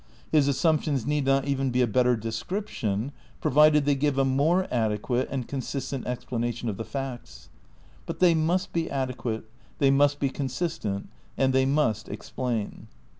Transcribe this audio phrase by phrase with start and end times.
[0.31, 5.27] His assumptions need not even be a better description, provided they give a more adequate
[5.29, 7.49] and consistent ex planation of the facts.
[8.07, 12.87] But they must be adequate, they must be consistent, and they must explain.